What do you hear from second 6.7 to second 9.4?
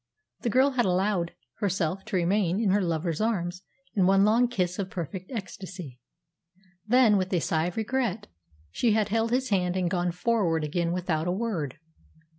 Then, with a sigh of regret, she had held